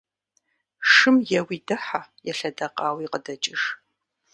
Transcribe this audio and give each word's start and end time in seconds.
Шым 0.91 1.15
еуи 1.37 1.57
дыхьэ, 1.67 2.01
елъэдэкъауи 2.31 3.11
къыдэкӏыж. 3.11 3.61